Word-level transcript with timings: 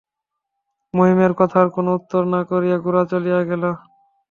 মহিমের 0.93 1.31
কথার 1.39 1.67
কোনো 1.75 1.89
উত্তর 1.97 2.21
না 2.33 2.41
করিয়া 2.49 2.77
গোরা 2.85 3.03
চলিয়া 3.11 3.39
গেল। 3.49 3.63